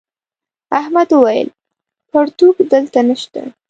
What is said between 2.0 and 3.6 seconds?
پرتوگ دلته نشته.